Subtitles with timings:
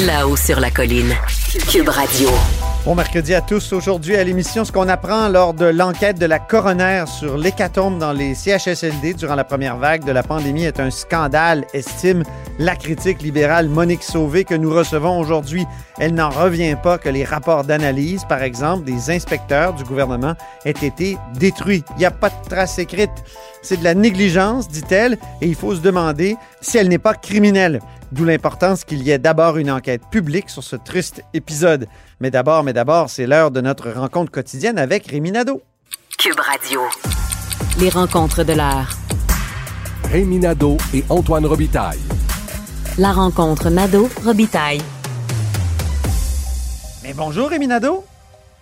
[0.00, 1.14] Là-haut sur la colline.
[1.70, 2.28] Cube Radio.
[2.84, 3.72] Bon mercredi à tous.
[3.72, 8.12] Aujourd'hui à l'émission, ce qu'on apprend lors de l'enquête de la coroner sur l'hécatombe dans
[8.12, 12.24] les CHSLD durant la première vague de la pandémie est un scandale, estime
[12.58, 15.64] la critique libérale Monique Sauvé que nous recevons aujourd'hui.
[16.00, 20.70] Elle n'en revient pas que les rapports d'analyse, par exemple, des inspecteurs du gouvernement aient
[20.70, 21.84] été détruits.
[21.90, 23.12] Il n'y a pas de trace écrite.
[23.62, 27.78] C'est de la négligence, dit-elle, et il faut se demander si elle n'est pas criminelle.
[28.12, 31.86] D'où l'importance qu'il y ait d'abord une enquête publique sur ce triste épisode.
[32.22, 35.60] Mais d'abord, mais d'abord, c'est l'heure de notre rencontre quotidienne avec Rémi Nadeau.
[36.20, 36.82] Cube Radio.
[37.80, 38.90] Les rencontres de l'heure.
[40.04, 41.98] Rémi Nadeau et Antoine Robitaille.
[42.96, 44.82] La rencontre Nadeau-Robitaille.
[47.02, 48.04] Mais bonjour Rémi Nadeau.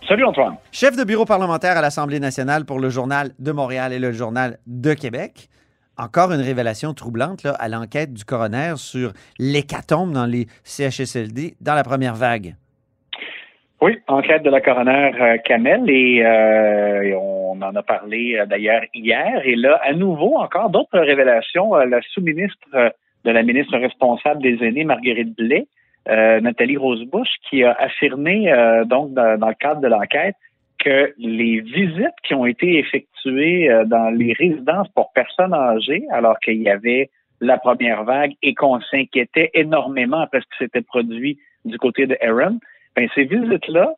[0.08, 0.56] Salut Antoine.
[0.72, 4.58] Chef de bureau parlementaire à l'Assemblée nationale pour le Journal de Montréal et le Journal
[4.67, 5.50] de Québec.
[5.98, 11.74] Encore une révélation troublante là, à l'enquête du coroner sur l'hécatombe dans les CHSLD dans
[11.74, 12.56] la première vague.
[13.83, 18.45] Oui, enquête de la coroner euh, Kamel et, euh, et on en a parlé euh,
[18.45, 19.41] d'ailleurs hier.
[19.45, 21.74] Et là, à nouveau, encore d'autres révélations.
[21.74, 22.92] La sous-ministre
[23.24, 25.67] de la ministre responsable des aînés, Marguerite Blais,
[26.07, 28.52] Nathalie Rosebush, qui a affirmé,
[28.86, 30.35] donc, dans, dans, le cadre de l'enquête,
[30.79, 36.62] que les visites qui ont été effectuées dans les résidences pour personnes âgées, alors qu'il
[36.62, 37.11] y avait
[37.41, 42.17] la première vague et qu'on s'inquiétait énormément après ce qui s'était produit du côté de
[42.23, 42.58] Aaron,
[42.96, 43.95] ben, ces visites-là,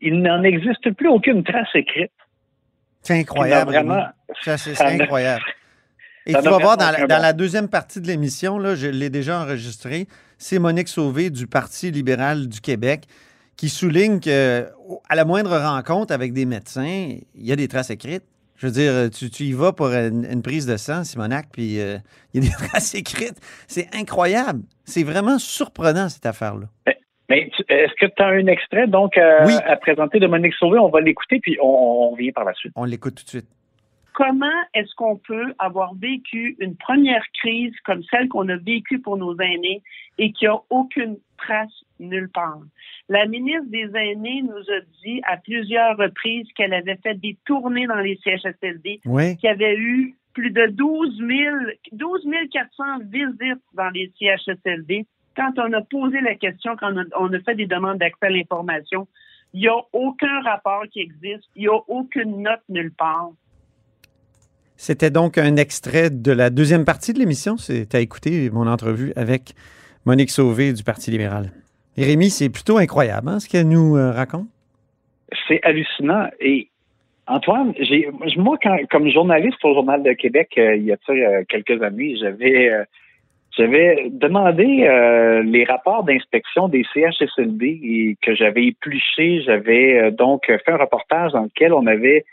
[0.00, 2.12] il n'en existe plus aucune trace écrite.
[3.02, 3.70] C'est incroyable.
[3.70, 4.04] Vraiment,
[4.42, 5.44] c'est incroyable.
[6.26, 9.10] Et tu vas voir, dans la, dans la, deuxième partie de l'émission, là, je l'ai
[9.10, 13.04] déjà enregistré, c'est Monique Sauvé du Parti libéral du Québec
[13.56, 14.66] qui souligne que
[15.08, 18.24] à la moindre rencontre avec des médecins, il y a des traces écrites.
[18.56, 21.78] Je veux dire, tu, tu y vas pour une, une, prise de sang, Simonac, puis
[21.78, 21.98] euh,
[22.32, 23.38] il y a des traces écrites.
[23.68, 24.62] C'est incroyable.
[24.84, 26.66] C'est vraiment surprenant, cette affaire-là.
[27.28, 28.86] Mais est-ce que tu as un extrait?
[28.86, 29.54] Donc à, oui.
[29.64, 30.78] à présenter de Monique Sauvé?
[30.78, 32.72] On va l'écouter, puis on, on vient par la suite.
[32.76, 33.48] On l'écoute tout de suite
[34.16, 39.18] comment est-ce qu'on peut avoir vécu une première crise comme celle qu'on a vécue pour
[39.18, 39.82] nos aînés
[40.16, 42.60] et qui a aucune trace nulle part?
[43.10, 47.86] La ministre des Aînés nous a dit à plusieurs reprises qu'elle avait fait des tournées
[47.86, 49.36] dans les CHSLD, oui.
[49.36, 51.28] qu'il y avait eu plus de 12 000,
[51.92, 55.06] 12 400 visites dans les CHSLD.
[55.36, 58.26] Quand on a posé la question, quand on a, on a fait des demandes d'accès
[58.26, 59.06] à l'information,
[59.52, 63.30] il n'y a aucun rapport qui existe, il n'y a aucune note nulle part.
[64.76, 67.56] C'était donc un extrait de la deuxième partie de l'émission.
[67.56, 69.54] C'est à écouter mon entrevue avec
[70.04, 71.50] Monique Sauvé du Parti libéral.
[71.96, 74.48] Et Rémi, c'est plutôt incroyable hein, ce qu'elle nous euh, raconte.
[75.48, 76.28] C'est hallucinant.
[76.40, 76.68] Et
[77.26, 81.42] Antoine, j'ai, moi, quand, comme journaliste au Journal de Québec, euh, il y a euh,
[81.48, 82.70] quelques années, j'avais,
[83.56, 84.64] j'avais demandé
[85.44, 89.40] les rapports d'inspection des CHSLD et que j'avais épluché.
[89.42, 92.24] J'avais donc fait un reportage dans lequel on avait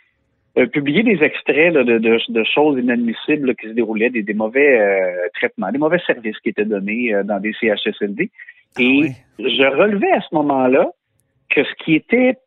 [0.56, 4.22] euh, publier des extraits là, de, de, de, choses inadmissibles là, qui se déroulaient, des,
[4.22, 8.30] des mauvais euh, traitements, des mauvais services qui étaient donnés euh, dans des CHSLD.
[8.76, 9.12] Ah Et oui.
[9.40, 10.92] je relevais à ce moment-là
[11.50, 12.38] que ce qui était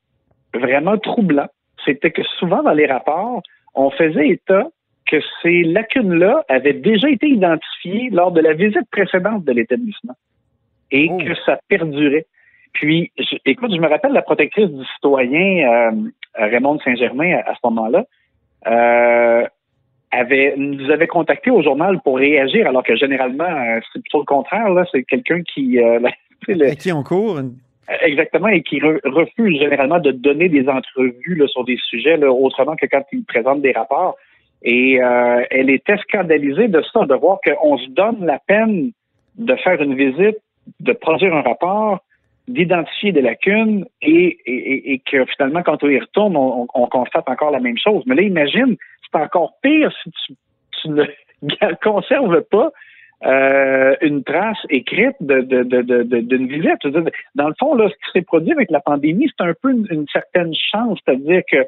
[0.54, 1.48] vraiment troublant,
[1.84, 3.42] c'était que souvent dans les rapports,
[3.74, 4.68] on faisait état
[5.06, 10.14] que ces lacunes-là avaient déjà été identifiées lors de la visite précédente de l'établissement
[10.90, 11.18] et Oh.
[11.18, 12.26] que ça perdurait.
[12.72, 15.90] Puis, je- écoute, je me rappelle la protectrice du citoyen, euh,
[16.34, 18.04] Raymond Saint-Germain, à, à ce moment-là,
[18.66, 19.46] euh,
[20.10, 24.24] avait, nous avait contacté au journal pour réagir, alors que généralement, euh, c'est plutôt le
[24.24, 24.68] contraire.
[24.70, 25.98] Là, c'est quelqu'un qui, euh,
[26.48, 27.38] le- qui on court?
[27.38, 27.54] une-
[28.02, 32.30] exactement, et qui re- refuse généralement de donner des entrevues là, sur des sujets là,
[32.30, 34.16] autrement que quand il présente des rapports.
[34.66, 38.90] Et euh, elle était scandalisée de ça, de voir qu'on se donne la peine
[39.38, 40.38] de faire une visite,
[40.80, 42.00] de produire un rapport,
[42.48, 47.28] d'identifier des lacunes et, et, et, que finalement, quand on y retourne, on, on, constate
[47.28, 48.02] encore la même chose.
[48.06, 50.34] Mais là, imagine, c'est encore pire si tu,
[50.82, 52.72] tu ne conserves pas
[53.24, 56.84] euh, une trace écrite de, de, de, d'une visite.
[57.36, 59.86] Dans le fond, là, ce qui s'est produit avec la pandémie, c'est un peu une,
[59.90, 61.58] une certaine chance, c'est-à-dire que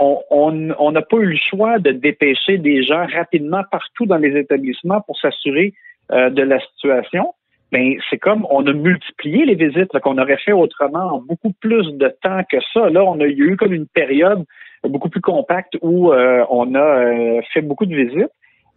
[0.00, 4.36] on n'a on, pas eu le choix de dépêcher des gens rapidement partout dans les
[4.38, 5.74] établissements pour s'assurer
[6.12, 7.34] euh, de la situation.
[7.70, 11.86] Ben, c'est comme on a multiplié les visites qu'on aurait fait autrement en beaucoup plus
[11.92, 12.88] de temps que ça.
[12.88, 14.44] Là, on a eu comme une période
[14.82, 18.32] beaucoup plus compacte où euh, on a euh, fait beaucoup de visites.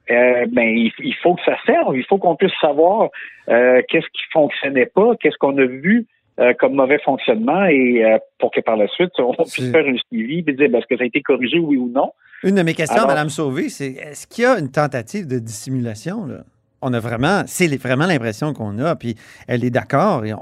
[0.10, 1.98] ben, il, il, faut que ça serve.
[1.98, 3.10] Il faut qu'on puisse savoir
[3.48, 6.06] qu'est-ce qui fonctionnait pas, qu'est-ce qu'on a vu
[6.40, 9.98] euh, comme mauvais fonctionnement et euh, pour que par la suite, on puisse faire un
[10.08, 12.12] suivi et dire ben, est-ce que ça a été corrigé, oui ou non?
[12.44, 16.26] Une de mes questions, Mme Sauvé, c'est est-ce qu'il y a une tentative de dissimulation?
[16.26, 16.44] Là?
[16.82, 19.16] On a vraiment, c'est vraiment l'impression qu'on a, puis
[19.48, 20.34] elle est d'accord, et,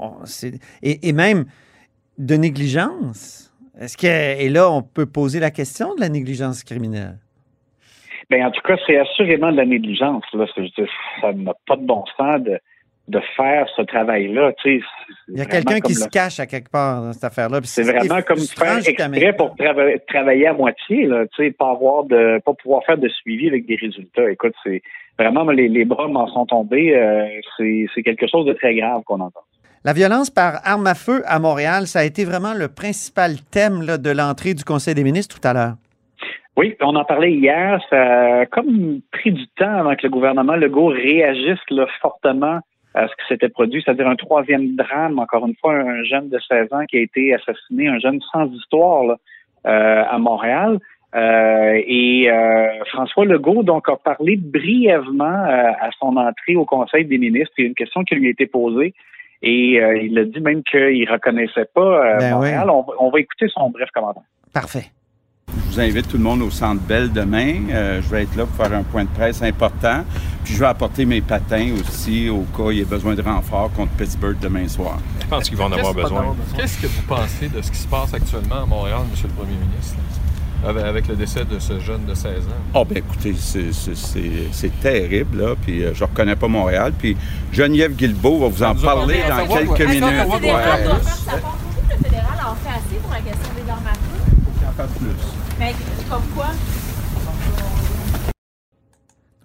[0.82, 1.44] et, et, même
[2.18, 3.52] de négligence.
[3.78, 7.18] Est-ce que, et là, on peut poser la question de la négligence criminelle?
[8.30, 10.24] Bien, en tout cas, c'est assurément de la négligence.
[10.32, 10.46] Là.
[11.20, 12.58] Ça n'a pas de bon sens de,
[13.12, 14.52] de faire ce travail-là.
[14.62, 14.86] Tu sais,
[15.28, 17.60] Il y a quelqu'un qui se cache à quelque part dans cette affaire-là.
[17.62, 19.54] C'est vraiment comme faire exprès pour
[20.08, 23.66] travailler à moitié, là, tu sais, pas avoir de, pas pouvoir faire de suivi avec
[23.66, 24.30] des résultats.
[24.30, 24.82] Écoute, c'est
[25.18, 26.96] vraiment les, les bras m'en sont tombés.
[26.96, 27.26] Euh,
[27.58, 29.42] c'est quelque chose de très grave qu'on entend.
[29.84, 33.82] La violence par arme à feu à Montréal, ça a été vraiment le principal thème
[33.82, 35.74] là, de l'entrée du Conseil des ministres tout à l'heure.
[36.56, 37.80] Oui, on en parlait hier.
[37.90, 42.60] Ça a comme pris du temps avant que le gouvernement Legault réagisse là, fortement
[42.94, 46.38] à ce qui s'était produit, c'est-à-dire un troisième drame, encore une fois, un jeune de
[46.38, 49.16] 16 ans qui a été assassiné, un jeune sans histoire là,
[49.66, 50.78] euh, à Montréal.
[51.14, 57.18] Euh, et euh, François Legault donc a parlé brièvement à son entrée au Conseil des
[57.18, 57.52] ministres.
[57.58, 58.94] Il y a une question qui lui a été posée
[59.42, 59.74] et
[60.04, 62.70] il a dit même qu'il reconnaissait pas ben Montréal.
[62.70, 64.22] On, on va écouter son bref commentaire.
[64.54, 64.84] Parfait.
[65.72, 67.54] Je vous invite tout le monde au Centre Bell demain.
[67.70, 70.04] Euh, je vais être là pour faire un point de presse important.
[70.44, 73.22] Puis je vais apporter mes patins aussi au cas où il y ait besoin de
[73.22, 74.98] renfort contre Pittsburgh demain soir.
[75.22, 76.36] Je pense qu'ils vont en avoir besoin.
[76.54, 79.18] Qu'est-ce que vous pensez de ce qui se passe actuellement à Montréal, M.
[79.22, 79.96] le Premier ministre?
[80.62, 82.50] Avec, le décès de ce jeune de 16 ans.
[82.74, 85.54] Oh, bien, écoutez, c'est terrible, là.
[85.64, 86.92] Puis euh, je reconnais pas Montréal.
[86.98, 87.16] Puis
[87.50, 90.02] Geneviève Guilbeault va vous en parler dans quelques minutes.
[90.02, 90.38] Le
[92.04, 93.51] fédéral en fait assez pour la question
[94.86, 96.08] plus.
[96.08, 96.46] Comme quoi?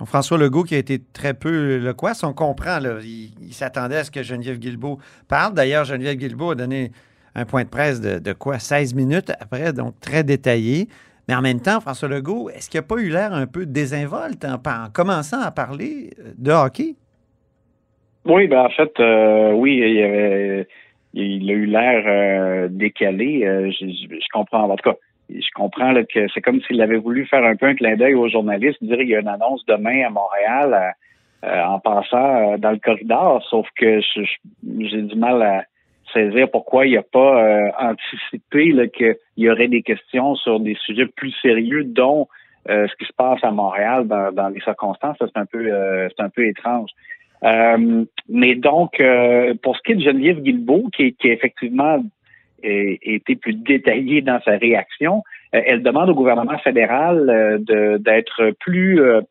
[0.05, 4.11] François Legault qui a été très peu loquace, on comprend, là, il, s'attendait à ce
[4.11, 5.53] que Geneviève Guilbeault parle.
[5.53, 6.91] D'ailleurs, Geneviève Guilbeault a donné
[7.35, 8.59] un point de presse de, quoi?
[8.59, 10.87] 16 minutes après, donc très détaillé.
[11.27, 14.45] Mais en même temps, François Legault, est-ce qu'il n'a pas eu l'air un peu désinvolte
[14.45, 14.59] en,
[14.93, 16.95] commençant à parler de hockey?
[18.25, 20.67] Oui, ben en fait, euh, oui, il, avait,
[21.13, 23.45] il a eu l'air euh, décalé.
[23.45, 24.69] Euh, je, je, comprends.
[24.69, 24.97] En tout cas,
[25.29, 28.13] je comprends là, que c'est comme s'il avait voulu faire un peu un clin d'œil
[28.13, 30.73] aux journalistes, dire qu'il y a une annonce demain à Montréal
[31.43, 35.63] euh, euh, en passant euh, dans le corridor, sauf que j'ai du mal à
[36.13, 41.31] saisir pourquoi il n'a pas anticipé qu'il y aurait des questions sur des sujets plus
[41.41, 42.27] sérieux, dont
[42.65, 45.17] ce qui se passe à Montréal dans, les circonstances.
[45.19, 45.69] C'est un peu
[46.15, 46.89] c'est un peu étrange.
[48.29, 49.03] mais donc,
[49.61, 52.01] pour ce qui est de Geneviève Guilbeault, qui, qui effectivement
[52.63, 55.23] été plus détaillée dans sa réaction.
[55.55, 59.21] Euh, elle demande au gouvernement fédéral euh, d'être plus, euh,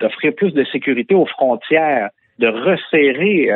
[0.00, 3.50] d'offrir plus de sécurité aux frontières, de resserrer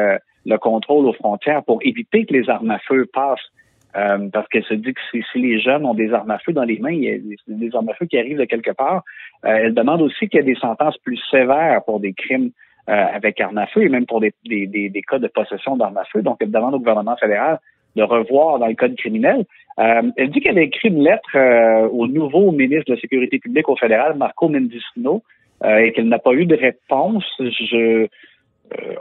[0.44, 3.50] le contrôle aux frontières pour éviter que les armes à feu passent.
[3.94, 6.78] parce qu'elle se dit que si, les jeunes ont des armes à feu dans les
[6.78, 7.16] mains, il y a
[7.49, 9.02] des, armes à feu qui arrivent de quelque part.
[9.42, 12.50] elle demande aussi qu'il y ait des sentences plus sévères pour des crimes
[12.87, 16.20] avec armes à feu et même pour des cas de possession d'armes à feu.
[16.20, 17.58] Donc, elle demande au gouvernement fédéral
[17.97, 19.45] de revoir dans le code criminel.
[19.79, 23.39] Euh, elle dit qu'elle a écrit une lettre euh, au nouveau ministre de la Sécurité
[23.39, 25.23] publique au fédéral, Marco Mendicino,
[25.65, 27.25] euh, et qu'elle n'a pas eu de réponse.
[27.39, 28.07] Je,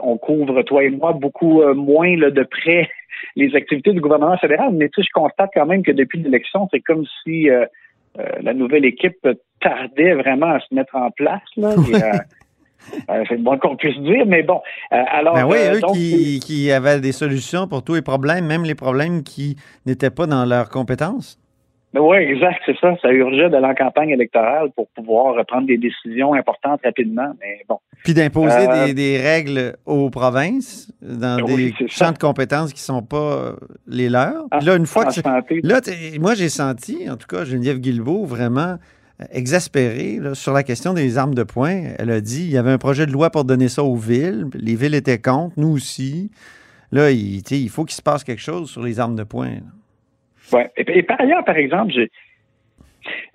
[0.00, 2.88] on couvre, toi et moi, beaucoup moins là, de près
[3.36, 6.68] les activités du gouvernement fédéral, mais tu sais, je constate quand même que depuis l'élection,
[6.70, 7.48] c'est comme si
[8.16, 9.26] la nouvelle équipe
[9.60, 11.42] tardait vraiment à se mettre en place.
[11.56, 11.74] Là,
[13.10, 14.60] Euh, c'est bon qu'on puisse dire, mais bon.
[14.92, 18.46] Euh, alors, ben oui, euh, eux qui, qui, avaient des solutions pour tous les problèmes,
[18.46, 21.38] même les problèmes qui n'étaient pas dans leurs compétences.
[21.92, 22.94] Ben oui, exact, c'est ça.
[23.02, 27.78] Ça urgeait de la campagne électorale pour pouvoir prendre des décisions importantes rapidement, mais bon.
[28.02, 33.54] Puis d'imposer des, règles aux provinces dans des champs de compétences qui ne sont pas
[33.86, 34.44] les leurs.
[34.58, 35.20] Puis là, une fois que.
[35.66, 35.80] Là,
[36.20, 38.76] moi, j'ai senti, en tout cas, Geneviève Guilbeault, vraiment
[39.32, 41.82] exaspérée là, sur la question des armes de poing.
[41.98, 44.46] Elle a dit il y avait un projet de loi pour donner ça aux villes.
[44.54, 46.30] Les villes étaient contre, nous aussi.
[46.92, 49.54] Là, il, faut qu'il se passe quelque chose sur les armes de poing.
[50.52, 50.70] Ouais.
[50.76, 52.10] Et, et par ailleurs, par exemple, j'ai-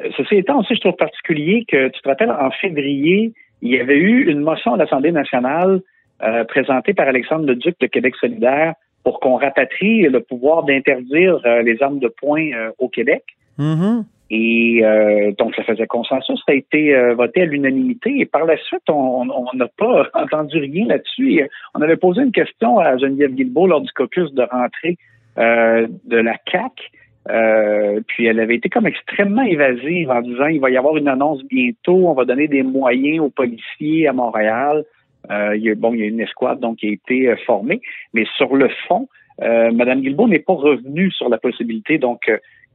[0.02, 3.80] euh, ceci étant aussi, je trouve particulier que tu te rappelles, en février, il y
[3.80, 5.82] avait eu une motion à l'Assemblée nationale
[6.24, 11.62] euh, présentée par Alexandre Leduc de Québec solidaire pour qu'on rapatrie le pouvoir d'interdire euh,
[11.62, 13.24] les armes de poing euh, au Québec.
[13.58, 14.06] Mhm.
[14.32, 16.40] Et euh, donc, ça faisait consensus.
[16.46, 18.14] Ça a été euh, voté à l'unanimité.
[18.20, 21.42] Et par la suite, on n'a pas entendu rien là-dessus.
[21.42, 24.98] Euh, on avait posé une question à Geneviève Guilbeault lors du caucus de rentrée
[25.40, 26.92] euh, de la CAC.
[27.30, 31.08] Euh, puis elle avait été comme extrêmement évasive en disant il va y avoir une
[31.08, 34.84] annonce bientôt, on va donner des moyens aux policiers à Montréal.
[35.30, 37.80] Euh, il y a, bon, il y a une escouade donc qui a été formée,
[38.14, 39.08] mais sur le fond,
[39.42, 42.30] Mme Guilbeault n'est pas revenue sur la possibilité donc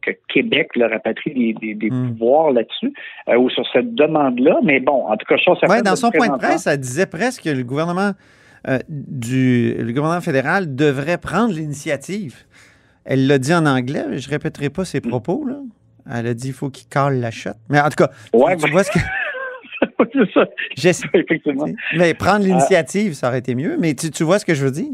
[0.05, 2.93] que Québec leur rapatrie des, des, des pouvoirs là-dessus
[3.29, 4.59] euh, ou sur cette demande-là.
[4.63, 7.45] Mais bon, en tout cas, chose Ouais, dans son point de presse, elle disait presque
[7.45, 8.13] que le gouvernement,
[8.69, 12.45] euh, du, le gouvernement fédéral devrait prendre l'initiative.
[13.05, 15.45] Elle l'a dit en anglais, mais je répéterai pas ses propos.
[15.47, 15.57] Là.
[16.13, 17.51] Elle a dit qu'il faut qu'il cale la shot.
[17.69, 18.99] Mais en tout cas, tu- Ouais, tu, vois ce que.
[20.77, 21.09] c'est ça.
[21.15, 21.67] Effectivement.
[21.97, 23.77] Mais prendre l'initiative, ça aurait été mieux.
[23.79, 24.91] Mais tu, tu vois ce que je veux dire?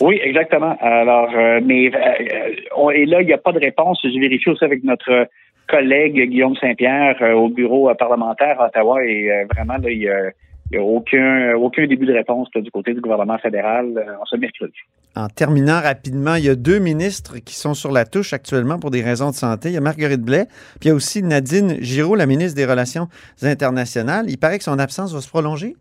[0.00, 0.76] Oui, exactement.
[0.80, 4.00] Alors, euh, mais euh, euh, on- et là, il n'y a pas de réponse.
[4.02, 5.28] J'ai vérifié aussi avec notre
[5.68, 11.54] collègue Guillaume Saint-Pierre au bureau parlementaire à Ottawa et vraiment, là, il n'y a, aucun,
[11.54, 13.86] aucun début de réponse du côté du gouvernement fédéral
[14.20, 14.72] en ce mercredi.
[15.14, 18.90] En terminant rapidement, il y a deux ministres qui sont sur la touche actuellement pour
[18.90, 19.68] des raisons de santé.
[19.68, 20.46] Il y a Marguerite Blais,
[20.80, 23.06] puis il y a aussi Nadine Giraud, la ministre des Relations
[23.42, 24.24] internationales.
[24.28, 25.76] Il paraît que son absence va se prolonger.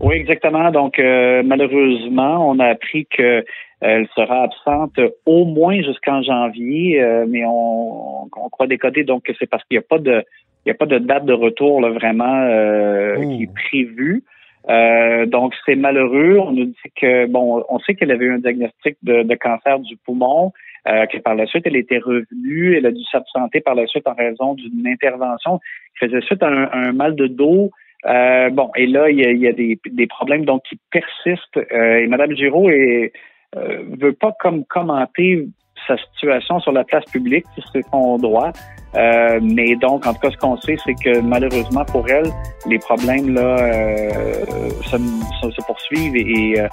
[0.00, 0.70] Oui, exactement.
[0.70, 3.42] Donc, euh, malheureusement, on a appris que euh,
[3.80, 9.32] elle sera absente au moins jusqu'en janvier, euh, mais on, on croit décoder donc que
[9.38, 10.24] c'est parce qu'il n'y a pas de
[10.64, 14.22] il n'y a pas de date de retour là, vraiment euh, qui est prévue.
[14.68, 16.38] Euh, donc c'est malheureux.
[16.38, 19.78] On nous dit que bon, on sait qu'elle avait eu un diagnostic de, de cancer
[19.78, 20.52] du poumon,
[20.86, 24.06] euh, que par la suite elle était revenue, elle a dû s'absenter par la suite
[24.06, 25.60] en raison d'une intervention
[25.98, 27.70] qui faisait suite à un, un mal de dos.
[28.06, 30.78] Euh, bon, et là, il y a, il y a des, des problèmes donc qui
[30.90, 31.58] persistent.
[31.72, 33.12] Euh, et Mme Giraud est,
[33.56, 35.46] euh, veut pas comme commenter
[35.86, 38.50] sa situation sur la place publique, c'est son droit.
[38.96, 42.26] Euh, mais donc, en tout cas, ce qu'on sait, c'est que malheureusement pour elle,
[42.66, 44.44] les problèmes là euh,
[44.82, 46.20] se, se- se poursuivent et,
[46.52, 46.66] et, euh,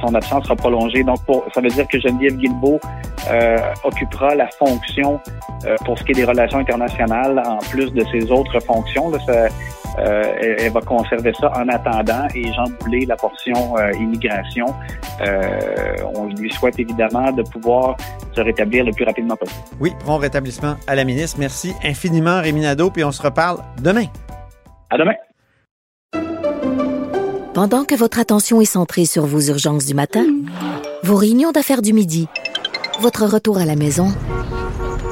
[0.00, 1.04] son absence sera prolongée.
[1.04, 2.80] Donc, pour, ça veut dire que Geneviève Guilbeault
[3.84, 5.20] occupera la fonction
[5.84, 9.10] pour ce qui est des relations internationales en plus de ses autres fonctions.
[9.10, 9.48] Là, ça,
[9.98, 14.66] euh, elle, elle va conserver ça en attendant et Jean Boulet, la portion euh, immigration,
[15.26, 17.96] euh, on lui souhaite évidemment de pouvoir
[18.34, 19.60] se rétablir le plus rapidement possible.
[19.80, 21.38] Oui, prompt rétablissement à la ministre.
[21.40, 24.06] Merci infiniment, Rémi Nadeau, puis on se reparle demain.
[24.90, 25.14] À demain.
[27.54, 30.24] Pendant que votre attention est centrée sur vos urgences du matin,
[31.02, 32.28] vos réunions d'affaires du midi,
[33.00, 34.08] votre retour à la maison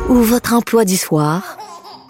[0.08, 1.58] ou votre emploi du soir,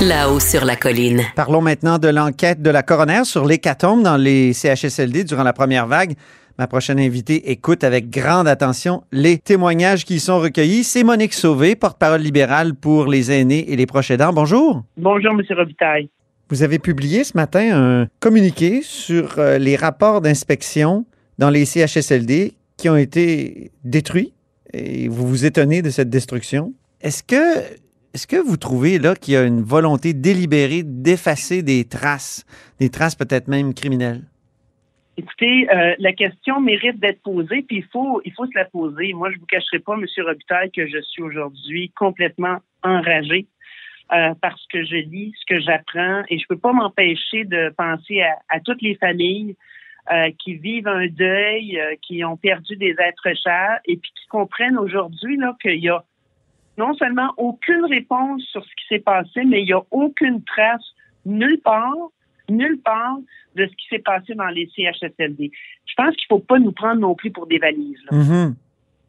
[0.00, 1.22] là-haut sur la colline.
[1.36, 5.86] Parlons maintenant de l'enquête de la coroner sur l'hécatombe dans les CHSLD durant la première
[5.86, 6.14] vague.
[6.58, 10.84] Ma prochaine invitée écoute avec grande attention les témoignages qui y sont recueillis.
[10.84, 14.32] C'est Monique Sauvé, porte-parole libérale pour les aînés et les proches aidants.
[14.32, 14.82] Bonjour.
[14.96, 15.42] Bonjour, M.
[15.56, 16.08] Robitaille.
[16.48, 21.06] Vous avez publié ce matin un communiqué sur euh, les rapports d'inspection
[21.38, 24.32] dans les CHSLD qui ont été détruits
[24.72, 26.72] et vous vous étonnez de cette destruction.
[27.00, 27.81] Est-ce que
[28.14, 32.44] est-ce que vous trouvez là qu'il y a une volonté délibérée d'effacer des traces,
[32.78, 34.22] des traces peut-être même criminelles?
[35.16, 39.12] Écoutez, euh, la question mérite d'être posée, puis il faut, il faut se la poser.
[39.12, 40.06] Moi, je vous cacherai pas, M.
[40.24, 43.46] Robitaille, que je suis aujourd'hui complètement enragé
[44.12, 48.20] euh, parce que je lis ce que j'apprends et je peux pas m'empêcher de penser
[48.20, 49.56] à, toutes les familles
[50.12, 54.26] euh, qui vivent un deuil, euh, qui ont perdu des êtres chers et puis qui
[54.28, 56.04] comprennent aujourd'hui qu'il y a
[56.78, 60.84] non seulement aucune réponse sur ce qui s'est passé, mais il n'y a aucune trace
[61.26, 61.94] nulle part,
[62.48, 63.18] nulle part
[63.56, 65.50] de ce qui s'est passé dans les CHSLD.
[65.86, 67.98] Je pense qu'il ne faut pas nous prendre non plus pour des valises.
[68.10, 68.16] là.
[68.16, 68.54] Mhm.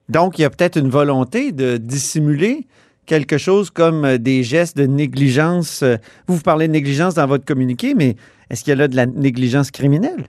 [0.09, 2.67] Donc, il y a peut-être une volonté de dissimuler
[3.05, 5.81] quelque chose comme euh, des gestes de négligence.
[5.81, 5.95] Euh,
[6.27, 8.15] Vous, vous parlez de négligence dans votre communiqué, mais
[8.49, 10.25] est-ce qu'il y a là de la négligence criminelle?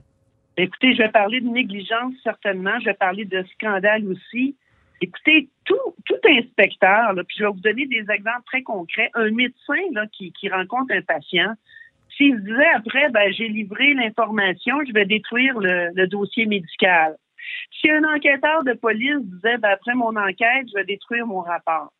[0.57, 4.55] Écoutez, je vais parler de négligence certainement, je vais parler de scandale aussi.
[5.01, 5.75] Écoutez, tout,
[6.27, 9.11] inspecteur, là, puis je vais vous donner des exemples très concrets.
[9.13, 11.53] Un médecin là, qui, rencontre un patient,
[12.17, 17.15] s'il disait après, ben, j'ai livré l'information, je vais détruire le, le dossier médical.
[17.79, 21.91] Si un enquêteur de police disait, ben, après mon enquête, je vais détruire mon rapport.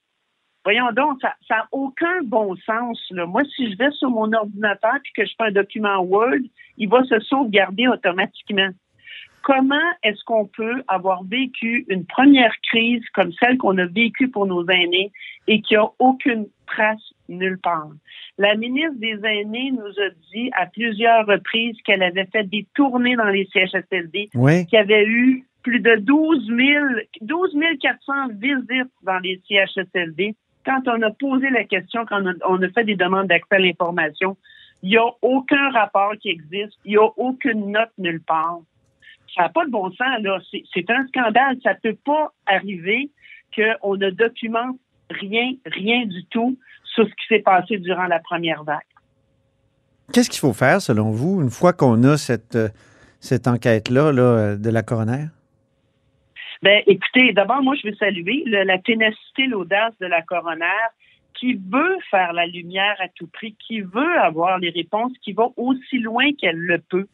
[0.66, 3.00] Voyons donc, ça n'a aucun bon sens.
[3.12, 3.28] Là.
[3.28, 6.42] Moi, si je vais sur mon ordinateur et que je fais un document Word,
[6.78, 8.70] il va se sauvegarder automatiquement.
[9.46, 14.48] Comment est-ce qu'on peut avoir vécu une première crise comme celle qu'on a vécue pour
[14.48, 15.12] nos aînés
[15.48, 17.90] et qui a aucune trace nulle part?
[18.40, 23.16] La ministre des Aînés nous a dit à plusieurs reprises qu'elle avait fait des tournées
[23.16, 24.66] dans les CHSLD, Oui.
[24.66, 26.86] qu'il y avait eu plus de 12 000,
[27.22, 30.34] 12 400 visites dans les CHSLD.
[30.66, 33.58] Quand on a posé la question, quand on a, on a fait des demandes d'accès
[33.58, 34.38] à l'information,
[34.82, 38.62] il n'y a aucun rapport qui existe, il n'y a aucune note nulle part.
[39.34, 40.40] Ça n'a pas de bon sens, là.
[40.52, 41.58] C'est- un scandale.
[41.64, 43.10] Ça ne peut pas arriver
[43.56, 44.78] qu'on ne documente
[45.10, 48.80] rien, rien du tout sur ce qui s'est passé durant la première vague.
[50.14, 52.70] Qu'est-ce qu'il faut faire, selon vous, une fois qu'on a cette, euh,
[53.20, 55.26] cette enquête-là là, de la coroner?
[56.62, 60.66] Ben, écoutez, d'abord, moi, je veux saluer le- la ténacité, l'audace de la coroner
[61.40, 65.48] qui veut faire la lumière à tout prix, qui veut avoir les réponses, qui va
[65.58, 67.08] aussi loin qu'elle le peut.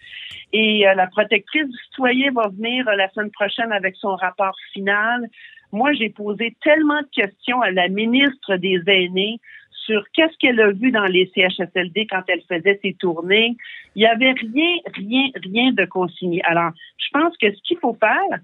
[0.53, 4.55] Et euh, la protectrice du citoyen va venir euh, la semaine prochaine avec son rapport
[4.73, 5.27] final.
[5.71, 9.39] Moi, j'ai posé tellement de questions à la ministre des Aînés
[9.85, 13.55] sur qu'est-ce qu'elle a vu dans les CHSLD quand elle faisait ses tournées.
[13.95, 16.41] Il y avait rien, rien, rien de consigné.
[16.43, 18.39] Alors, je pense que ce qu'il faut faire,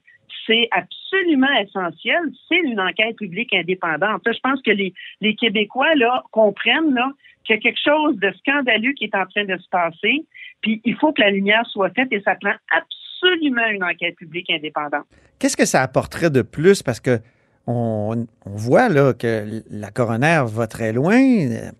[0.47, 4.21] c'est absolument essentiel, c'est une enquête publique indépendante.
[4.25, 5.93] Je pense que les, Québécois
[6.31, 6.99] comprennent
[7.43, 10.25] qu'il y a quelque chose de scandaleux qui est en train de se passer,
[10.62, 14.49] puis il faut que la lumière soit faite et ça prend absolument une enquête publique
[14.49, 15.05] indépendante.
[15.39, 16.81] Qu'est-ce que ça apporterait de plus?
[16.81, 17.19] Parce que
[17.67, 21.19] on, voit que la coroner va très loin,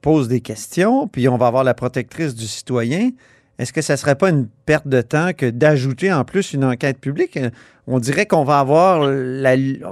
[0.02, 3.12] pose des questions, puis on va avoir la protectrice du citoyen.
[3.60, 6.64] Est-ce que ça ne serait pas une perte de temps que d'ajouter en plus une
[6.64, 7.38] enquête publique?
[7.38, 7.50] Euh,
[7.88, 9.10] On dirait qu'on va avoir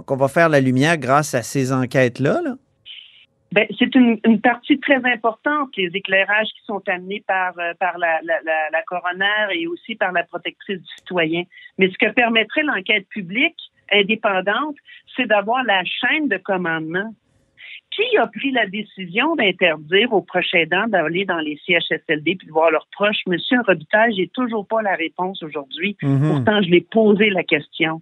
[0.06, 2.42] qu'on va faire la lumière grâce à ces enquêtes-là.
[2.44, 2.56] là.
[3.52, 7.98] Ben, c'est une, une partie très importante, les éclairages qui sont amenés par, euh, par
[7.98, 11.44] la, la, la, la coroner et aussi par la protectrice du citoyen.
[11.78, 13.56] Mais ce que permettrait l'enquête publique
[13.94, 14.76] indépendante,
[15.16, 17.14] c'est d'avoir la chaîne de commandement.
[17.96, 22.52] Qui a pris la décision d'interdire aux proches aidants d'aller dans les CHSLD puis de
[22.52, 23.22] voir leurs proches?
[23.26, 25.96] Monsieur Robitaille, j'ai toujours pas la réponse aujourd'hui.
[26.02, 26.30] Mhm.
[26.30, 28.02] Pourtant, je l'ai posé la question.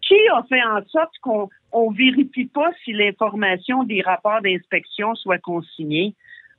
[0.00, 5.38] Qui a fait en sorte qu'on on vérifie pas si l'information des rapports d'inspection soit
[5.38, 6.14] consignée?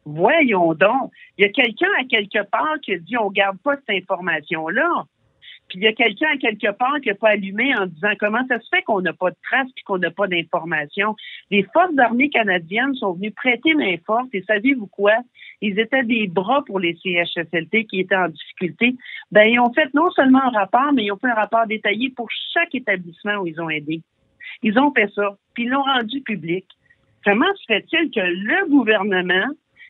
[0.06, 1.12] Voyons donc.
[1.38, 5.06] Il y a quelqu'un à quelque part qui a dit on garde pas cette information-là.
[5.72, 8.60] Puis il y a quelqu'un quelque part qui n'a pas allumé en disant comment ça
[8.60, 11.16] se fait qu'on n'a pas de traces puis qu'on n'a pas d'informations.
[11.50, 15.14] Les forces armées canadiennes sont venues prêter main forte et savez-vous quoi?
[15.62, 18.98] Ils étaient des bras pour les CHSLT qui étaient en difficulté.
[19.32, 22.10] Ben, ils ont fait non seulement un rapport, mais ils ont fait un rapport détaillé
[22.10, 24.02] pour chaque établissement où ils ont aidé.
[24.64, 26.66] Ils ont fait ça, puis ils l'ont rendu public.
[27.24, 29.48] Comment se fait-il que le gouvernement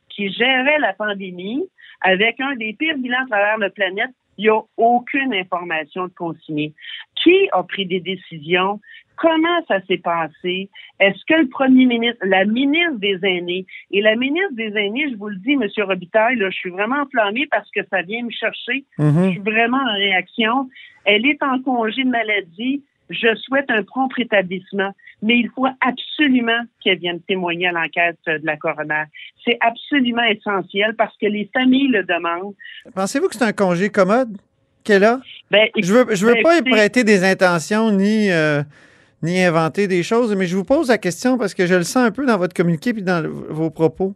[0.10, 1.64] qui gérait la pandémie
[2.02, 6.14] avec un des pires bilans à travers la planète, il n'y a aucune information de
[6.14, 6.74] consignée.
[7.16, 8.80] Qui a pris des décisions?
[9.16, 10.72] Comment ça s'est passé?
[11.00, 15.16] Est-ce que le premier ministre, la ministre des Aînés, et la ministre des Aînés, je
[15.16, 15.68] vous le dis, M.
[15.86, 18.84] Robitaille, là, je suis vraiment enflammée parce que ça vient me chercher.
[18.98, 19.26] Mhm.
[19.26, 20.70] Je suis vraiment en réaction.
[21.06, 22.84] Elle est en congé de maladie.
[23.12, 28.46] Je souhaite un prompt rétablissement, mais il faut absolument qu'elle vienne témoigner à l'enquête de
[28.46, 29.04] la coroner.
[29.46, 32.56] C'est absolument essentiel parce que les familles le demandent.
[32.96, 34.38] Pensez-vous que c'est un congé commode
[34.84, 35.20] qu'elle a?
[35.52, 38.64] Ben, je veux, je veux ben, pas y prêter des intentions ni, euh,
[39.22, 42.06] ni inventer des choses, mais je vous pose la question parce que je le sens
[42.08, 44.16] un peu dans votre communiqué puis dans le- vos propos.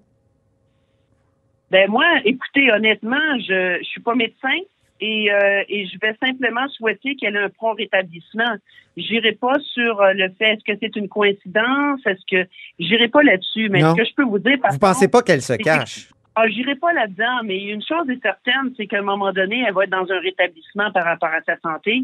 [1.71, 4.55] Ben moi, écoutez, honnêtement, je je suis pas médecin
[5.01, 8.55] et, euh, et je vais simplement souhaiter qu'elle ait un prompt rétablissement.
[8.95, 12.47] J'irai pas sur euh, le fait est-ce que c'est une coïncidence, est-ce que
[12.79, 13.91] j'irai pas là-dessus, mais Non.
[13.91, 16.09] ce que je peux vous dire par Vous pensez contre, pas qu'elle se cache?
[16.35, 19.73] Ah, j'irai pas là-dedans, mais une chose est certaine, c'est qu'à un moment donné, elle
[19.73, 22.03] va être dans un rétablissement par rapport à sa santé.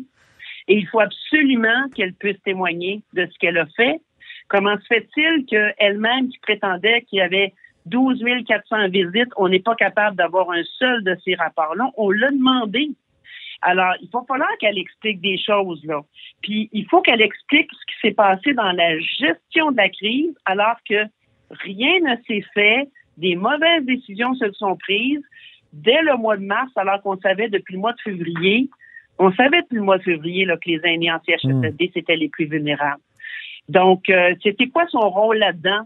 [0.68, 4.00] Et il faut absolument qu'elle puisse témoigner de ce qu'elle a fait.
[4.48, 7.54] Comment se fait-il qu'elle-même, qui prétendait qu'il y avait
[7.86, 11.90] 12 400 visites, on n'est pas capable d'avoir un seul de ces rapports-là?
[11.98, 12.90] On l'a demandé.
[13.62, 16.02] Alors, il va falloir qu'elle explique des choses, là.
[16.42, 20.34] Puis, il faut qu'elle explique ce qui s'est passé dans la gestion de la crise,
[20.46, 21.06] alors que
[21.52, 25.22] rien ne s'est fait, des mauvaises décisions se sont prises
[25.74, 28.70] dès le mois de mars, alors qu'on savait depuis le mois de février,
[29.20, 32.30] on savait depuis le mois de février là, que les aînés en CHSLD, c'était les
[32.30, 33.02] plus vulnérables.
[33.70, 35.82] Donc, euh, c'était quoi son rôle là-dedans?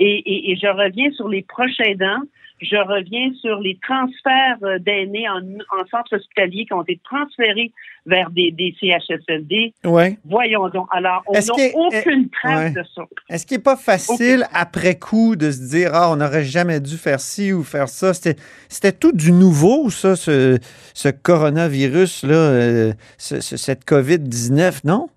[0.00, 2.22] Et, et- et je reviens sur les proches aidants.
[2.62, 7.72] Je reviens sur les transferts euh, d'aînés en, en centres hospitaliers qui ont été transférés
[8.04, 9.72] vers des, des CHSLD.
[9.84, 10.18] Ouais.
[10.26, 10.86] Voyons donc.
[10.92, 12.82] Alors, on n'a que- aucune eh, trace ouais.
[12.82, 13.02] de ça.
[13.30, 16.98] Est-ce qu'il n'est pas facile après coup de se dire Ah, on n'aurait jamais dû
[16.98, 18.12] faire ci ou faire ça?
[18.12, 20.58] C'était, c'était tout du nouveau, ça, ce,
[20.92, 25.08] ce coronavirus-là, euh, ce- ce- cette COVID-19, non?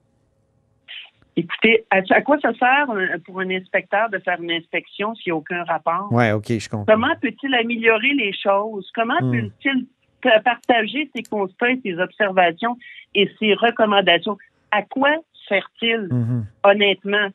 [1.36, 2.86] Écoutez, à, à quoi ça sert
[3.26, 6.12] pour un inspecteur de faire une inspection s'il n'y a aucun rapport?
[6.12, 6.86] Ouais, OK, je comprends.
[6.94, 8.90] Comment peut-il améliorer les choses?
[8.94, 9.32] Comment Hmm.
[9.32, 9.88] peut-il
[10.22, 12.78] pa- partager ses constats, ses observations
[13.16, 14.38] et ses recommandations?
[14.72, 15.10] À quoi
[15.48, 16.46] sert-il, Mhm.
[16.64, 17.28] honnêtement?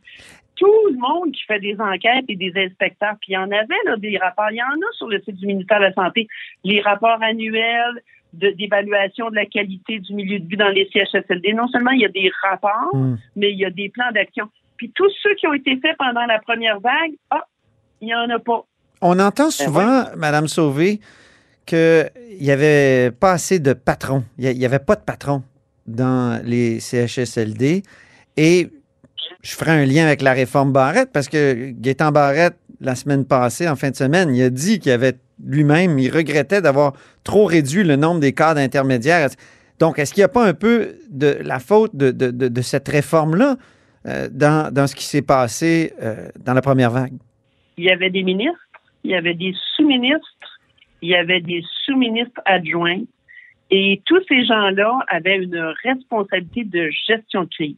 [0.56, 3.74] Tout le monde qui fait des enquêtes et des inspecteurs, puis il y en avait
[3.84, 6.26] là, des rapports, il y en a sur le site du ministère de la Santé,
[6.64, 11.54] les rapports annuels d'évaluation de, la qualité du milieu de vie dans les CHSLD.
[11.54, 13.16] Non seulement il y a des rapports, Hmm.
[13.36, 14.48] mais il y a des plans d'action.
[14.76, 17.44] Puis tous ceux qui ont été faits pendant la première vague, ah,
[18.00, 18.64] il n'y en a pas.
[19.00, 21.00] On entend Ben souvent, Madame Sauvé,
[21.66, 22.10] qu'il
[22.40, 24.24] n'y avait pas assez de patrons.
[24.38, 25.42] Il n'y avait pas de patrons
[25.86, 27.82] dans les CHSLD.
[28.36, 28.68] Et
[29.42, 33.68] je ferai un lien avec la réforme Barrette parce que Gaétan Barrette, la semaine passée,
[33.68, 37.84] en fin de semaine, il a dit qu'il avait lui-même, il regrettait d'avoir trop réduit
[37.84, 39.28] le nombre des cadres intermédiaires.
[39.78, 43.56] Donc, est-ce qu'il n'y a pas un peu de la faute de, cette réforme-là
[44.06, 47.14] euh, dans, dans ce qui s'est passé euh, dans la première vague?
[47.76, 48.58] Il y avait des ministres,
[49.04, 50.60] il y avait des sous-ministres,
[51.02, 53.02] il y avait des sous-ministres adjoints,
[53.70, 57.76] et tous ces gens-là avaient une responsabilité de gestion de crise.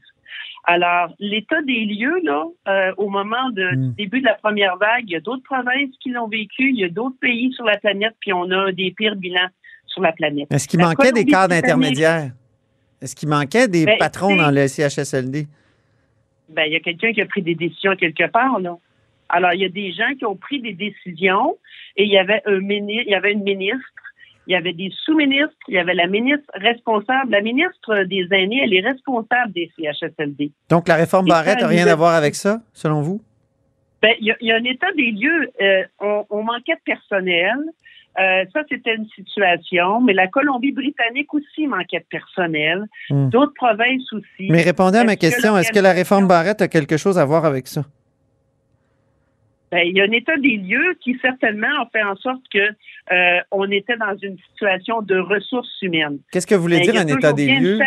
[0.64, 3.88] Alors, l'état des lieux, là, euh, au moment de- Hmm.
[3.90, 6.76] du début de la première vague, il y a d'autres provinces qui l'ont vécu, il
[6.78, 9.48] y a d'autres pays sur la planète, puis on a un des pires bilans
[9.86, 10.52] sur la planète.
[10.52, 12.30] Est-ce qu'il manquait des cadres intermédiaires?
[13.02, 15.46] Est-ce qu'il manquait des Ben, patrons dans le CHSLD?
[16.50, 18.76] ben, il y a quelqu'un qui a pris des décisions quelque part, là.
[19.28, 21.56] Alors, il y a des gens qui ont pris des décisions
[21.96, 23.78] et il y avait un mini- il y avait une ministre,
[24.46, 27.30] il y avait des sous-ministres, il y avait la ministre responsable.
[27.30, 30.50] La ministre des aînés, elle est responsable des CHSLD.
[30.68, 33.22] Donc, la réforme Et Barrette n'a rien à voir avec ça, selon vous?
[34.02, 35.50] Ben, il y, a- il y a un état des lieux.
[35.60, 37.54] Euh, on, on manquait de personnel.
[38.18, 40.00] Euh, ça, c'était une situation.
[40.00, 42.84] Mais la Colombie-Britannique aussi manquait de personnel.
[43.10, 43.28] Hmm.
[43.28, 44.48] D'autres provinces aussi.
[44.50, 45.56] Mais répondez à ma question.
[45.56, 47.84] Est-ce que la réforme Barrette a quelque chose à voir avec ça?
[49.72, 52.58] Ben, il y a un état des lieux qui certainement a fait en sorte que
[52.58, 56.18] euh, on était dans une situation de ressources humaines.
[56.32, 57.78] Qu'est-ce que vous voulez Ben, dire un état des bien lieux?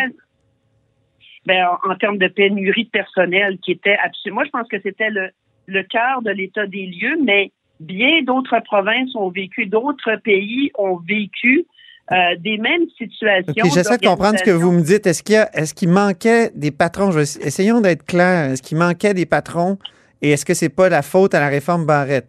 [1.46, 4.36] Ben, en, en termes de pénurie de personnel qui était absolument.
[4.36, 5.28] Moi, je pense que c'était le,
[5.66, 10.96] le cœur de l'état des lieux, mais bien d'autres provinces ont vécu, d'autres pays ont
[10.96, 11.66] vécu
[12.12, 13.52] euh, des mêmes situations.
[13.62, 15.06] OK, j'essaie de comprendre ce que vous me dites.
[15.06, 17.10] Est-ce qu'il y a- est-ce qu'il manquait des patrons?
[17.10, 18.52] Je essayons d'être clairs.
[18.52, 19.76] Est-ce qu'il manquait des patrons
[20.24, 22.28] et est-ce que c'est pas la faute à la réforme Barrette?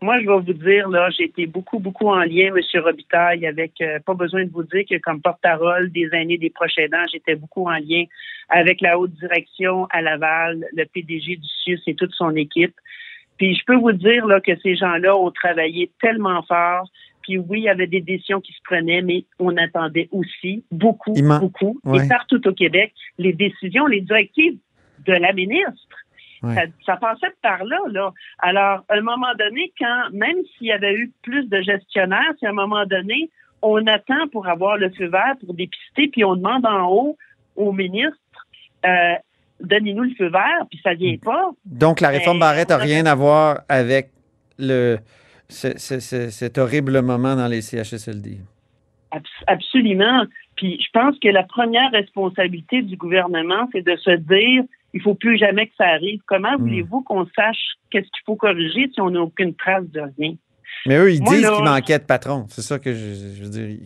[0.00, 2.82] Moi, je vais vous dire, là, j'ai été beaucoup, beaucoup en lien, M.
[2.84, 6.78] Robitaille, avec, euh, pas besoin de vous dire que comme porte-parole des années des proches
[6.78, 8.04] aidants, j'étais beaucoup en lien
[8.48, 12.74] avec la haute direction à Laval, le PDG du CIUS et toute son équipe.
[13.38, 16.88] Puis je peux vous dire là, que ces gens-là ont travaillé tellement fort.
[17.22, 21.14] Puis oui, il y avait des décisions qui se prenaient, mais on attendait aussi beaucoup,
[21.40, 22.04] beaucoup, Ouais.
[22.04, 24.58] et partout au Québec, les décisions, les directives
[25.06, 25.96] de la ministre.
[26.46, 26.54] Ouais.
[26.54, 28.12] Ça, ça passait par là, là.
[28.38, 32.46] Alors, à un moment donné, quand, même s'il y avait eu plus de gestionnaires, c'est
[32.46, 33.30] à un moment donné,
[33.62, 37.16] on attend pour avoir le feu vert pour dépister, puis on demande en haut
[37.56, 38.16] au ministre,
[38.84, 39.14] euh,
[39.60, 41.50] donnez-nous le feu vert, puis ça vient pas.
[41.64, 44.10] Donc, la réforme Barrette n'a rien à voir avec
[44.58, 44.98] le,
[45.48, 48.38] ce- ce- ce- cet horrible moment dans les CHSLD.
[49.10, 50.24] Abs- Absolument.
[50.56, 54.64] Puis je pense que la première responsabilité du gouvernement, c'est de se dire
[54.96, 56.20] il faut plus jamais que ça arrive.
[56.26, 60.34] Comment voulez-vous qu'on sache qu'est-ce qu'il faut corriger si on n'a aucune trace de rien?
[60.86, 62.46] Mais eux, ils Moi, disent là- qu'il manquait de patron.
[62.48, 63.78] C'est ça que je, je veux dire.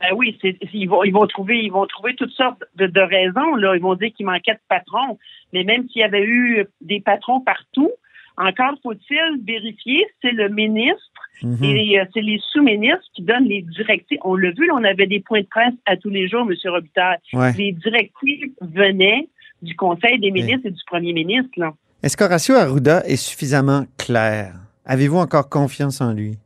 [0.00, 0.36] Ben oui,
[0.72, 3.54] ils vont, ils vont trouver, ils vont trouver toutes sortes de, de raisons.
[3.56, 5.18] Là, ils vont dire qu'il manquait de patrons.
[5.52, 7.90] Mais même s'il y avait eu des patrons partout,
[8.36, 10.04] encore faut-il vérifier.
[10.22, 11.10] C'est le ministre
[11.42, 11.64] Mhm.
[11.64, 14.18] et euh, c'est les sous-ministres qui donnent les directives.
[14.24, 16.54] On l'a vu, là, on avait des points de presse à tous les jours, M.
[16.70, 17.18] Robitaille.
[17.32, 17.52] Ouais.
[17.58, 19.26] Les directives venaient
[19.64, 21.58] du Conseil des ministres et du Premier ministre.
[22.02, 24.54] Est-ce qu'Horacio Arruda est suffisamment clair?
[24.84, 26.36] Avez-vous encore confiance en lui?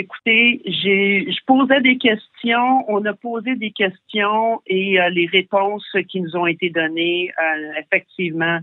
[0.00, 6.20] Écoutez, je posais des questions, on a posé des questions et euh, les réponses qui
[6.20, 8.60] nous ont été données, euh, effectivement,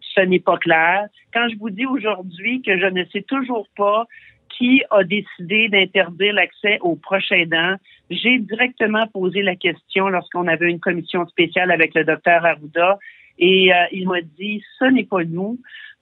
[0.00, 1.06] ce n'est pas clair.
[1.34, 4.06] Quand je vous dis aujourd'hui que je ne sais toujours pas
[4.48, 7.76] qui a décidé d'interdire l'accès aux proches aidants,
[8.10, 12.98] j'ai directement posé la question lorsqu'on avait une commission spéciale avec le docteur Arruda
[13.38, 15.58] et euh, il m'a dit ce n'est pas nous.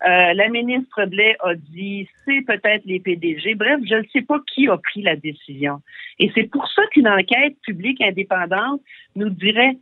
[0.07, 3.55] Euh, la ministre Blais a dit c'est peut-être les PDG.
[3.55, 5.81] Bref, je ne sais pas qui a pris la décision.
[6.19, 8.81] Et c'est pour ça qu'une enquête publique indépendante
[9.15, 9.77] nous dirait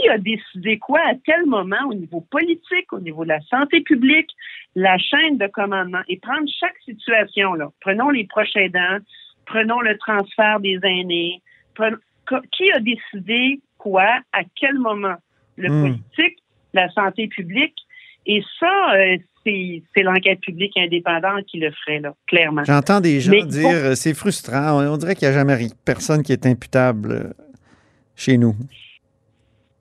[0.00, 3.80] qui a décidé quoi à tel moment au niveau politique, au niveau de la santé
[3.80, 4.30] publique,
[4.74, 7.70] la chaîne de commandement et prendre chaque situation là.
[7.80, 8.98] Prenons les proches aidants,
[9.46, 11.42] prenons le transfert des aînés,
[11.74, 11.96] prenons-
[12.52, 15.14] qui a décidé quoi à quel moment?
[15.56, 15.80] Le Hmm.
[15.82, 16.38] politique,
[16.74, 17.76] la santé publique
[18.26, 22.64] et ça euh, c'est l'enquête publique indépendante qui le ferait là, clairement.
[22.64, 24.82] J'entends des gens Mais dire bon, euh, c'est frustrant.
[24.84, 27.32] On, on dirait qu'il n'y a jamais personne qui est imputable euh,
[28.16, 28.56] chez nous.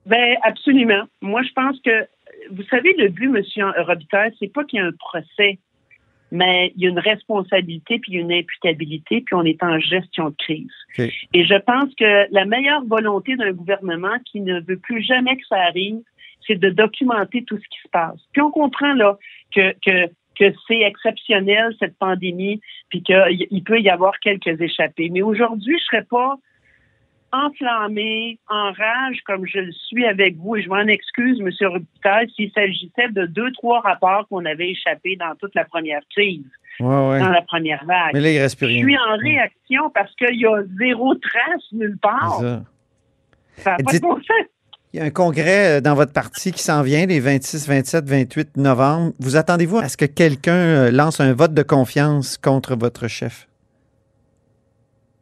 [0.05, 1.03] Ben absolument.
[1.21, 2.07] Moi, je pense que
[2.51, 5.57] vous savez, le but, Monsieur Robitaille, c'est pas qu'il y ait un procès,
[6.31, 10.35] mais il y a une responsabilité puis une imputabilité, puis on est en gestion de
[10.37, 10.71] crise.
[10.97, 15.45] Et je pense que la meilleure volonté d'un gouvernement qui ne veut plus jamais que
[15.47, 16.01] ça arrive,
[16.45, 18.19] c'est de documenter tout ce qui se passe.
[18.33, 19.17] Puis on comprend là
[19.53, 25.09] que que que c'est exceptionnel cette pandémie, puis qu'il il peut y avoir quelques échappées.
[25.09, 26.37] Mais aujourd'hui, je serais pas
[27.45, 31.49] enflammé, en rage comme je le suis avec vous, et je m'en excuse, M.
[31.67, 36.43] Robitaille, s'il s'agissait de deux, trois rapports qu'on avait échappés dans toute la première crise,
[36.79, 37.19] Ouais, ouais.
[37.19, 38.13] dans la première vague.
[38.13, 41.63] Mais là, il reste plus Je suis en réaction parce qu'il y a zéro trace
[41.71, 42.39] nulle part.
[42.39, 42.63] Ça.
[43.57, 44.45] Ça n'a pas de bon sens.
[44.93, 48.05] Il y a un congrès euh, dans votre parti qui s'en vient les 26, 27,
[48.07, 49.13] 28 novembre.
[49.19, 53.47] Vous attendez-vous à ce que quelqu'un euh, lance un vote de confiance contre votre chef?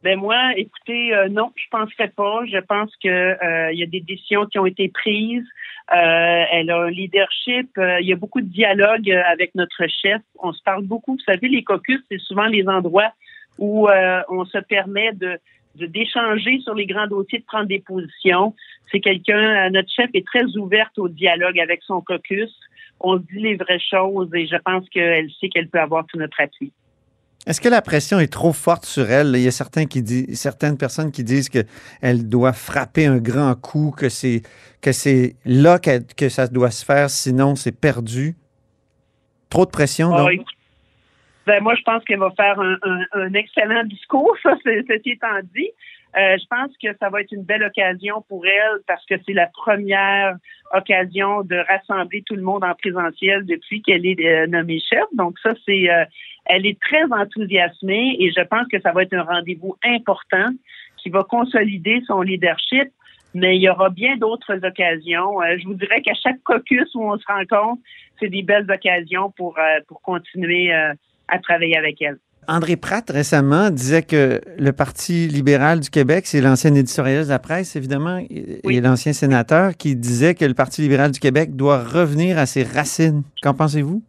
[0.04, 2.44] Ben moi, écoutez, euh, non, je penserais pas.
[2.44, 5.46] Je pense que euh, il y a des décisions qui ont été prises.
[5.92, 7.70] Euh, elle a un leadership.
[7.78, 10.20] Euh, il y a beaucoup de dialogue euh, avec notre chef.
[10.40, 11.14] On se parle beaucoup.
[11.14, 13.12] Vous savez, les caucus, c'est souvent les endroits
[13.56, 15.38] où euh, on se permet de
[15.74, 18.54] d'échanger sur les grands dossiers, de prendre des positions.
[18.92, 22.54] C'est quelqu'un, notre chef est très ouverte au dialogue avec son caucus.
[23.00, 26.40] On dit les vraies choses et je pense qu'elle sait qu'elle peut avoir tout notre
[26.40, 26.72] appui.
[27.46, 29.32] Est-ce que la pression est trop forte sur elle?
[29.34, 33.54] Il y a certains qui disent, certaines personnes qui disent qu'elle doit frapper un grand
[33.54, 34.40] coup, que c'est,
[34.80, 38.34] que c'est là que ça doit se faire, sinon c'est perdu.
[39.50, 40.28] Trop de pression, Ah, non?
[40.30, 40.46] écoute,
[41.46, 45.10] ben, moi, je pense qu'elle va faire un, un- un excellent discours, ça, c'est- ceci
[45.10, 45.68] étant dit.
[46.16, 49.32] Euh, je pense que ça va être une belle occasion pour elle parce que c'est
[49.32, 50.36] la première
[50.72, 55.04] occasion de rassembler tout le monde en présentiel depuis qu'elle est euh, nommée chef.
[55.14, 56.04] Donc ça, c'est, euh,
[56.46, 60.50] elle est très enthousiasmée et je pense que ça va être un rendez-vous important
[60.98, 62.90] qui va consolider son leadership.
[63.36, 65.42] Mais il y aura bien d'autres occasions.
[65.42, 67.82] Euh, je vous dirais qu'à chaque caucus où on se rencontre,
[68.20, 72.18] c'est des belles occasions pour, pour continuer à travailler avec elle.
[72.48, 77.38] André Pratt, récemment, disait que le Parti libéral du Québec, c'est l'ancien éditorialiste de la
[77.38, 81.82] presse, évidemment, et, et l'ancien sénateur, qui disait que le Parti libéral du Québec doit
[81.82, 83.22] revenir à ses racines.
[83.42, 84.02] Qu'en pensez-vous?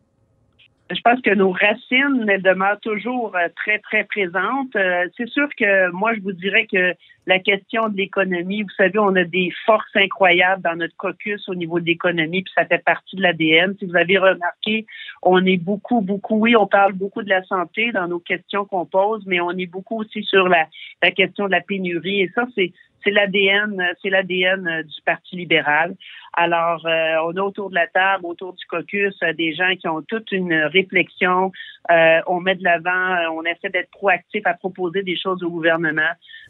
[0.91, 4.75] Je pense que nos racines, elles demeurent toujours euh, très, très présentes.
[4.75, 6.93] Euh, c'est sûr que moi, je vous dirais que
[7.25, 11.55] la question de l'économie, vous savez, on a des forces incroyables dans notre caucus au
[11.55, 13.75] niveau de l'économie, puis ça fait partie de l'ADN.
[13.79, 14.85] Si vous avez remarqué,
[15.23, 18.85] on est beaucoup, beaucoup, oui, on parle beaucoup de la santé dans nos questions qu'on
[18.85, 20.67] pose, mais on est beaucoup aussi sur la,
[21.01, 22.21] la question de la pénurie.
[22.21, 22.71] Et ça, c'est
[23.05, 25.95] c'est l'ADN, c'est l'ADN euh, du Parti libéral.
[26.33, 29.87] Alors, euh, on a autour de la table, autour du caucus, euh, des gens qui
[29.87, 31.51] ont toute une réflexion.
[31.91, 36.01] Euh, on met de l'avant, on essaie d'être proactif à proposer des choses au gouvernement.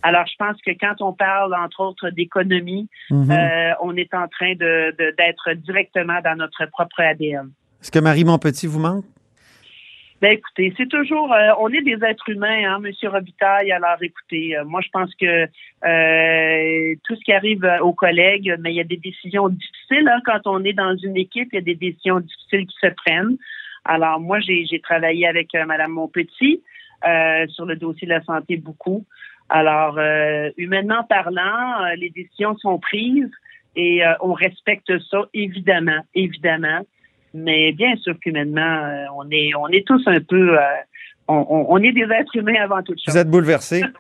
[0.02, 3.32] Alors, je pense que quand on parle, entre autres, d'économie, Mhm.
[3.82, 7.52] on est en train de de- d'être directement dans notre propre ADN.
[7.82, 9.06] Est-ce que Marie Montpetit vous manque?
[10.26, 13.72] Ben écoutez, c'est toujours, euh, on est des êtres humains, hein, Monsieur Robitaille.
[13.72, 18.72] Alors écoutez, euh, moi je pense que euh, tout ce qui arrive aux collègues, mais
[18.74, 21.50] il y a des décisions difficiles hein, quand on est dans une équipe.
[21.52, 23.38] Il y a des décisions difficiles qui se prennent.
[23.84, 26.64] Alors moi j'ai travaillé avec Madame Montpetit.
[27.08, 29.06] euh, sur le dossier de la santé beaucoup.
[29.50, 30.00] Alors,
[30.58, 33.30] humainement parlant, les décisions sont prises
[33.76, 36.82] et on respecte ça, évidemment, évidemment.
[37.36, 40.58] Mais bien sûr qu'humainement, euh, on est on est tous un peu...
[40.58, 40.62] euh,
[41.28, 43.13] on, on- on est des êtres humains avant toute chose.
[43.13, 43.84] Vous êtes bouleversé.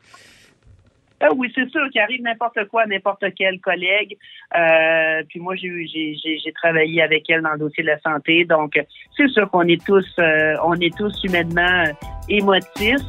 [1.21, 4.17] Ah oui, c'est sûr qu'il arrive n'importe quoi à n'importe quel collègue.
[4.55, 8.45] Euh, puis moi, j'ai, travaillé avec elle dans le dossier de la santé.
[8.45, 8.73] Donc,
[9.15, 11.85] c'est sûr qu'on est tous, euh, on est tous humainement
[12.27, 13.01] émotifs,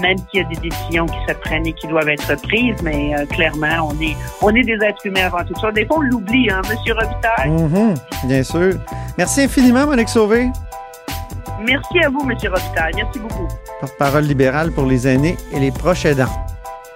[0.00, 2.82] même s'il y a des décisions qui se prennent et qui doivent être prises.
[2.82, 5.70] Mais euh, clairement, on est, on est des êtres humains avant tout ça.
[5.70, 7.50] Des fois, on l'oublie, hein, Monsieur Robitaille.
[7.50, 7.94] Mhm,
[8.28, 8.74] bien sûr.
[9.16, 10.48] Merci infiniment, Monique Sauvé,
[11.64, 12.92] Merci à vous, Monsieur Robitaille.
[12.96, 13.46] Merci beaucoup.
[13.80, 16.32] porte-parole libérale pour les aînés et les proches aidants.